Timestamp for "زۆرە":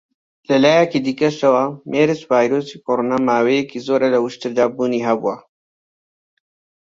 3.87-4.07